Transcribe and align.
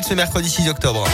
de 0.00 0.06
ce 0.06 0.14
mercredi 0.14 0.48
6 0.48 0.68
octobre. 0.70 1.04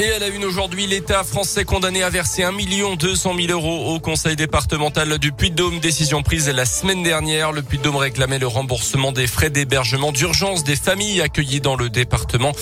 Et 0.00 0.04
elle 0.04 0.22
a 0.22 0.28
une 0.28 0.44
aujourd'hui, 0.44 0.86
l'État 0.86 1.24
français 1.24 1.64
condamné 1.64 2.04
à 2.04 2.08
verser 2.08 2.44
1 2.44 2.52
200 2.96 3.34
000 3.36 3.50
euros 3.50 3.96
au 3.96 3.98
conseil 3.98 4.36
départemental 4.36 5.18
du 5.18 5.32
Puy-de-Dôme. 5.32 5.80
Décision 5.80 6.22
prise 6.22 6.48
la 6.48 6.66
semaine 6.66 7.02
dernière. 7.02 7.50
Le 7.50 7.62
Puy-de-Dôme 7.62 7.96
réclamait 7.96 8.38
le 8.38 8.46
remboursement 8.46 9.10
des 9.10 9.26
frais 9.26 9.50
d'hébergement 9.50 10.12
d'urgence 10.12 10.62
des 10.62 10.76
familles 10.76 11.20
accueillies 11.20 11.60
dans 11.60 11.74
le 11.74 11.90
département. 11.90 12.52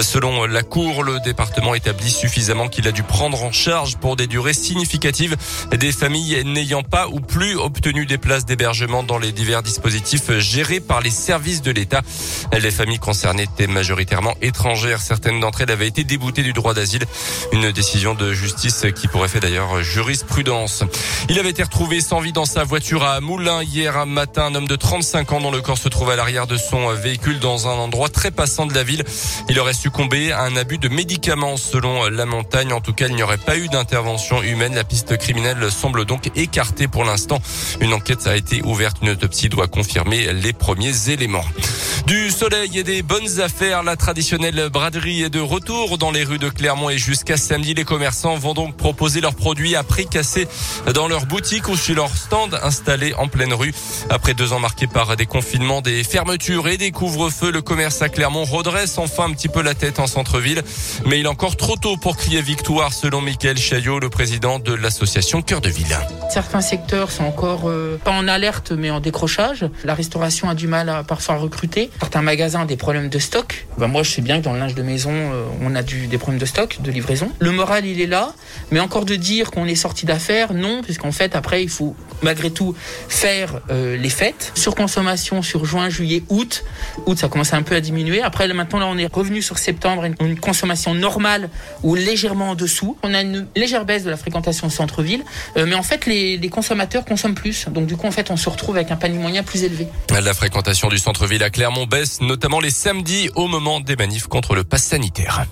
Selon 0.00 0.46
la 0.46 0.62
Cour, 0.62 1.02
le 1.02 1.20
département 1.20 1.74
établit 1.74 2.10
suffisamment 2.10 2.68
qu'il 2.68 2.88
a 2.88 2.92
dû 2.92 3.02
prendre 3.02 3.42
en 3.42 3.52
charge 3.52 3.98
pour 3.98 4.16
des 4.16 4.26
durées 4.26 4.54
significatives 4.54 5.36
des 5.76 5.92
familles 5.92 6.44
n'ayant 6.46 6.82
pas 6.82 7.08
ou 7.08 7.20
plus 7.20 7.56
obtenu 7.56 8.06
des 8.06 8.16
places 8.16 8.46
d'hébergement 8.46 9.02
dans 9.02 9.18
les 9.18 9.32
divers 9.32 9.62
dispositifs 9.62 10.32
gérés 10.38 10.80
par 10.80 11.02
les 11.02 11.10
services 11.10 11.60
de 11.60 11.72
l'État. 11.72 12.00
Les 12.58 12.70
familles 12.70 13.00
concernées 13.00 13.42
étaient 13.42 13.66
majoritairement 13.66 14.34
étrangères. 14.40 15.02
Certaines 15.02 15.40
d'entre 15.40 15.60
elles 15.60 15.70
avaient 15.70 15.88
été 15.88 16.02
déboutées 16.02 16.42
du 16.42 16.54
droit 16.54 16.72
d'asile 16.72 16.85
une 17.52 17.72
décision 17.72 18.14
de 18.14 18.32
justice 18.32 18.86
qui 18.94 19.08
pourrait 19.08 19.28
faire 19.28 19.40
d'ailleurs 19.40 19.82
jurisprudence. 19.82 20.84
Il 21.28 21.38
avait 21.38 21.50
été 21.50 21.62
retrouvé 21.62 22.00
sans 22.00 22.20
vie 22.20 22.32
dans 22.32 22.44
sa 22.44 22.64
voiture 22.64 23.04
à 23.04 23.20
Moulins 23.20 23.62
hier 23.62 24.06
matin. 24.06 24.46
Un 24.46 24.54
homme 24.54 24.68
de 24.68 24.76
35 24.76 25.32
ans 25.32 25.40
dont 25.40 25.50
le 25.50 25.60
corps 25.60 25.78
se 25.78 25.88
trouve 25.88 26.10
à 26.10 26.16
l'arrière 26.16 26.46
de 26.46 26.56
son 26.56 26.92
véhicule 26.94 27.40
dans 27.40 27.68
un 27.68 27.74
endroit 27.74 28.08
très 28.08 28.30
passant 28.30 28.66
de 28.66 28.74
la 28.74 28.82
ville. 28.82 29.04
Il 29.48 29.58
aurait 29.58 29.74
succombé 29.74 30.32
à 30.32 30.42
un 30.42 30.56
abus 30.56 30.78
de 30.78 30.88
médicaments 30.88 31.56
selon 31.56 32.08
la 32.08 32.26
montagne. 32.26 32.72
En 32.72 32.80
tout 32.80 32.92
cas, 32.92 33.06
il 33.08 33.14
n'y 33.14 33.22
aurait 33.22 33.38
pas 33.38 33.56
eu 33.56 33.68
d'intervention 33.68 34.42
humaine. 34.42 34.74
La 34.74 34.84
piste 34.84 35.16
criminelle 35.16 35.70
semble 35.70 36.04
donc 36.04 36.30
écartée 36.36 36.88
pour 36.88 37.04
l'instant. 37.04 37.40
Une 37.80 37.92
enquête 37.92 38.26
a 38.26 38.36
été 38.36 38.62
ouverte. 38.62 38.98
Une 39.02 39.10
autopsie 39.10 39.48
doit 39.48 39.66
confirmer 39.66 40.32
les 40.32 40.52
premiers 40.52 41.10
éléments. 41.10 41.44
Du 42.06 42.30
soleil 42.30 42.78
et 42.78 42.84
des 42.84 43.02
bonnes 43.02 43.40
affaires, 43.40 43.82
la 43.82 43.96
traditionnelle 43.96 44.68
braderie 44.72 45.24
est 45.24 45.28
de 45.28 45.40
retour 45.40 45.98
dans 45.98 46.12
les 46.12 46.22
rues 46.22 46.38
de 46.38 46.48
Clermont 46.48 46.88
et 46.88 46.98
jusqu'à 46.98 47.36
samedi, 47.36 47.74
les 47.74 47.82
commerçants 47.82 48.36
vont 48.36 48.54
donc 48.54 48.76
proposer 48.76 49.20
leurs 49.20 49.34
produits 49.34 49.74
à 49.74 49.82
prix 49.82 50.06
cassé 50.06 50.46
dans 50.94 51.08
leurs 51.08 51.26
boutiques 51.26 51.68
ou 51.68 51.76
sur 51.76 51.96
leur 51.96 52.16
stand 52.16 52.60
installés 52.62 53.12
en 53.14 53.26
pleine 53.26 53.52
rue. 53.52 53.74
Après 54.08 54.34
deux 54.34 54.52
ans 54.52 54.60
marqués 54.60 54.86
par 54.86 55.16
des 55.16 55.26
confinements, 55.26 55.80
des 55.80 56.04
fermetures 56.04 56.68
et 56.68 56.76
des 56.76 56.92
couvre-feux, 56.92 57.50
le 57.50 57.60
commerce 57.60 58.00
à 58.02 58.08
Clermont 58.08 58.44
redresse 58.44 58.98
enfin 58.98 59.24
un 59.24 59.32
petit 59.32 59.48
peu 59.48 59.60
la 59.60 59.74
tête 59.74 59.98
en 59.98 60.06
centre-ville. 60.06 60.62
Mais 61.06 61.18
il 61.18 61.24
est 61.24 61.28
encore 61.28 61.56
trop 61.56 61.74
tôt 61.74 61.96
pour 61.96 62.16
crier 62.16 62.40
victoire 62.40 62.92
selon 62.92 63.20
Michael 63.20 63.58
Chaillot, 63.58 63.98
le 63.98 64.10
président 64.10 64.60
de 64.60 64.74
l'association 64.74 65.42
Cœur 65.42 65.60
de 65.60 65.70
Ville. 65.70 65.98
Certains 66.30 66.60
secteurs 66.60 67.10
sont 67.10 67.24
encore 67.24 67.62
euh, 67.64 67.98
pas 68.04 68.12
en 68.12 68.28
alerte 68.28 68.70
mais 68.70 68.90
en 68.90 69.00
décrochage. 69.00 69.68
La 69.82 69.94
restauration 69.94 70.48
a 70.48 70.54
du 70.54 70.68
mal 70.68 70.88
à 70.88 71.02
parfois 71.02 71.34
recruter. 71.38 71.90
Certains 71.98 72.22
magasins 72.22 72.62
ont 72.62 72.66
des 72.66 72.76
problèmes 72.76 73.08
de 73.08 73.18
stock. 73.18 73.66
Ben 73.78 73.88
moi, 73.88 74.02
je 74.02 74.10
sais 74.10 74.22
bien 74.22 74.38
que 74.38 74.44
dans 74.44 74.52
le 74.52 74.58
linge 74.58 74.74
de 74.74 74.82
maison, 74.82 75.12
euh, 75.12 75.44
on 75.62 75.74
a 75.74 75.82
des 75.82 76.18
problèmes 76.18 76.38
de 76.38 76.46
stock, 76.46 76.78
de 76.80 76.90
livraison. 76.90 77.30
Le 77.38 77.50
moral, 77.52 77.86
il 77.86 78.00
est 78.00 78.06
là, 78.06 78.34
mais 78.70 78.80
encore 78.80 79.04
de 79.04 79.16
dire 79.16 79.50
qu'on 79.50 79.66
est 79.66 79.74
sorti 79.74 80.04
d'affaires, 80.06 80.52
non, 80.52 80.82
puisqu'en 80.82 81.12
fait, 81.12 81.34
après, 81.34 81.62
il 81.62 81.68
faut 81.70 81.96
malgré 82.22 82.50
tout 82.50 82.74
faire 83.08 83.60
euh, 83.70 83.96
les 83.96 84.10
fêtes. 84.10 84.52
Surconsommation 84.54 85.42
sur 85.42 85.64
juin, 85.64 85.88
juillet, 85.88 86.22
août. 86.28 86.64
Août, 87.06 87.18
ça 87.18 87.28
commence 87.28 87.52
un 87.54 87.62
peu 87.62 87.74
à 87.74 87.80
diminuer. 87.80 88.22
Après, 88.22 88.46
maintenant, 88.52 88.78
là, 88.78 88.86
on 88.86 88.98
est 88.98 89.12
revenu 89.12 89.40
sur 89.40 89.58
septembre, 89.58 90.04
une, 90.20 90.38
consommation 90.38 90.94
normale 90.94 91.48
ou 91.82 91.94
légèrement 91.94 92.50
en 92.50 92.54
dessous. 92.54 92.96
On 93.02 93.14
a 93.14 93.22
une 93.22 93.46
légère 93.56 93.84
baisse 93.84 94.04
de 94.04 94.10
la 94.10 94.16
fréquentation 94.16 94.68
centre-ville, 94.68 95.24
mais 95.56 95.74
en 95.74 95.82
fait, 95.82 96.06
les, 96.06 96.36
les 96.36 96.48
consommateurs 96.48 97.04
consomment 97.04 97.34
plus. 97.34 97.66
Donc, 97.68 97.86
du 97.86 97.96
coup, 97.96 98.06
en 98.06 98.10
fait, 98.10 98.30
on 98.30 98.36
se 98.36 98.48
retrouve 98.48 98.76
avec 98.76 98.90
un 98.90 98.96
panier 98.96 99.18
moyen 99.18 99.42
plus 99.42 99.64
élevé. 99.64 99.88
La 100.10 100.34
fréquentation 100.34 100.88
du 100.88 100.98
centre-ville 100.98 101.42
à 101.42 101.50
Clermont 101.50 101.85
baisse, 101.86 102.20
notamment 102.20 102.60
les 102.60 102.70
samedis 102.70 103.30
au 103.34 103.46
moment 103.46 103.80
des 103.80 103.96
manifs 103.96 104.26
contre 104.26 104.54
le 104.54 104.64
pass 104.64 104.84
sanitaire. 104.84 105.46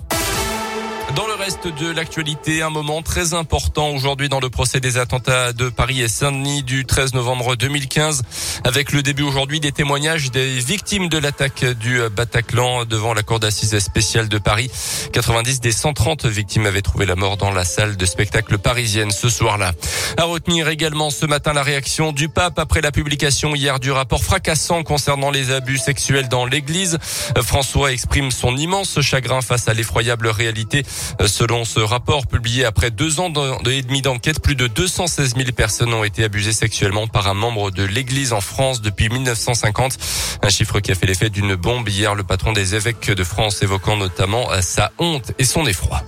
Dans 1.17 1.29
le 1.29 1.34
reste 1.34 1.69
de 1.69 1.93
l'actualité, 1.93 2.62
un 2.62 2.70
moment 2.70 3.01
très 3.01 3.34
important 3.34 3.91
aujourd'hui 3.91 4.29
dans 4.29 4.41
le 4.41 4.51
procès 4.51 4.81
des 4.81 4.98
attentats 4.98 5.53
de 5.53 5.69
Paris 5.69 6.01
et 6.01 6.09
Saint-Denis 6.09 6.65
du 6.65 6.85
13 6.85 7.14
novembre 7.14 7.55
2015, 7.55 8.23
avec 8.64 8.91
le 8.91 9.01
début 9.01 9.23
aujourd'hui 9.23 9.61
des 9.61 9.70
témoignages 9.70 10.33
des 10.33 10.58
victimes 10.58 11.08
de 11.08 11.19
l'attaque 11.19 11.64
du 11.64 12.01
Bataclan 12.17 12.85
devant 12.85 13.14
la 13.14 13.23
cour 13.23 13.39
d'assises 13.39 13.79
spéciale 13.79 14.29
de 14.29 14.39
Paris. 14.39 14.69
90 15.13 15.61
des 15.61 15.70
130 15.70 16.27
victimes 16.27 16.67
avaient 16.67 16.83
trouvé 16.83 17.07
la 17.07 17.14
mort 17.14 17.36
dans 17.36 17.53
la 17.53 17.64
salle 17.64 17.97
de 17.97 18.07
spectacle 18.07 18.58
parisienne 18.58 19.13
ce 19.13 19.29
soir-là. 19.29 19.73
À 20.17 20.24
retenir 20.24 20.69
également 20.69 21.11
ce 21.11 21.27
matin 21.27 21.53
la 21.53 21.63
réaction 21.63 22.11
du 22.11 22.29
pape 22.29 22.58
après 22.58 22.80
la 22.80 22.91
publication 22.91 23.55
hier 23.55 23.79
du 23.79 23.92
rapport 23.92 24.24
fracassant 24.24 24.83
concernant 24.83 25.30
les 25.30 25.53
abus 25.53 25.79
sexuels 25.79 26.29
dans 26.29 26.45
l'église. 26.45 26.98
François 27.41 27.92
exprime 27.92 28.33
son 28.33 28.57
immense 28.57 29.01
chagrin 29.01 29.42
face 29.42 29.69
à 29.69 29.74
l'effroyable 29.74 30.27
réalité 30.27 30.83
Selon 31.27 31.65
ce 31.65 31.81
rapport 31.81 32.27
publié 32.27 32.65
après 32.65 32.91
deux 32.91 33.20
ans 33.20 33.33
et 33.67 33.83
demi 33.83 34.03
d'enquête, 34.03 34.41
plus 34.41 34.57
de 34.57 34.67
216 34.67 35.35
000 35.37 35.53
personnes 35.53 35.92
ont 35.95 36.05
été 36.05 36.25
abusées 36.25 36.53
sexuellement 36.53 37.07
par 37.07 37.29
un 37.29 37.35
membre 37.35 37.70
de 37.70 37.85
l'Église 37.85 38.33
en 38.33 38.41
France 38.41 38.83
depuis 38.83 39.09
1950. 39.09 39.98
Un 40.42 40.48
chiffre 40.48 40.81
qui 40.81 40.92
a 40.92 40.95
fait 40.95 41.07
l'effet 41.07 41.31
d'une 41.31 41.55
bombe 41.55 41.89
hier, 41.89 42.15
le 42.15 42.25
patron 42.25 42.53
des 42.53 42.75
évêques 42.75 43.11
de 43.11 43.25
France 43.25 43.63
évoquant 43.63 43.97
notamment 43.97 44.48
sa 44.61 44.92
honte 44.98 45.33
et 45.39 45.45
son 45.45 45.67
effroi. 45.67 46.03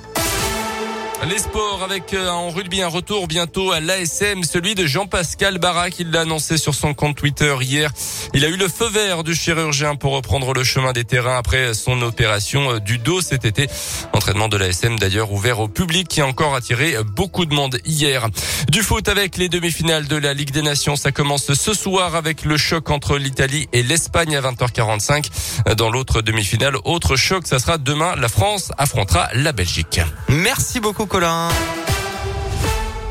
Les 1.25 1.39
sports 1.39 1.81
avec 1.83 2.13
euh, 2.13 2.29
en 2.29 2.51
rugby 2.51 2.83
un 2.83 2.89
retour 2.89 3.27
bientôt 3.27 3.73
à 3.73 3.81
l'ASM, 3.81 4.45
celui 4.45 4.75
de 4.75 4.87
Jean-Pascal 4.87 5.59
Barak. 5.59 5.99
Il 5.99 6.11
l'a 6.11 6.21
annoncé 6.21 6.59
sur 6.59 6.75
son 6.75 6.93
compte 6.93 7.17
Twitter 7.17 7.57
hier. 7.63 7.91
Il 8.35 8.45
a 8.45 8.49
eu 8.49 8.57
le 8.57 8.69
feu 8.69 8.89
vert 8.89 9.25
du 9.25 9.35
chirurgien 9.35 9.97
pour 9.97 10.13
reprendre 10.13 10.53
le 10.53 10.63
chemin 10.63 10.93
des 10.93 11.05
terrains 11.05 11.39
après 11.39 11.73
son 11.73 12.03
opération 12.03 12.75
euh, 12.75 12.81
du 12.81 12.99
dos 12.99 13.23
cet 13.23 13.47
été. 13.47 13.67
Entraînement 14.13 14.49
de 14.49 14.59
l'ASM 14.59 14.99
d'ailleurs 14.99 15.33
ouvert 15.33 15.59
au 15.59 15.69
public 15.69 16.07
qui 16.07 16.21
a 16.21 16.27
encore 16.27 16.55
attiré 16.55 16.97
beaucoup 17.03 17.47
de 17.47 17.55
monde 17.55 17.79
hier. 17.87 18.29
Du 18.69 18.83
foot 18.83 19.09
avec 19.09 19.39
les 19.39 19.49
demi-finales 19.49 20.07
de 20.07 20.17
la 20.17 20.35
Ligue 20.35 20.51
des 20.51 20.63
Nations. 20.63 20.97
Ça 20.97 21.13
commence 21.13 21.55
ce 21.55 21.75
soir 21.75 22.15
avec 22.15 22.45
le 22.45 22.59
choc 22.59 22.91
entre 22.91 23.17
l'Italie 23.17 23.69
et 23.73 23.83
l'Espagne 23.83 24.37
à 24.37 24.43
20h45. 24.43 25.75
Dans 25.77 25.91
l'autre 25.91 26.21
demi-finale, 26.21 26.77
autre 26.85 27.17
choc, 27.17 27.47
ça 27.47 27.59
sera 27.59 27.79
demain. 27.79 28.15
La 28.17 28.29
France 28.29 28.71
affrontera 28.77 29.29
la 29.33 29.53
Belgique. 29.53 30.01
Merci 30.29 30.79
beaucoup. 30.79 31.06
Colin. 31.09 31.86